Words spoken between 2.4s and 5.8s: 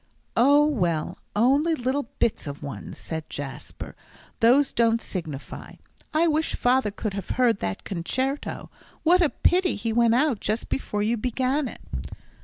of ones," said Jasper; "those don't signify.